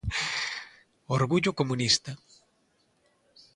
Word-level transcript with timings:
Orgullo 1.17 1.53
comunista. 1.59 2.11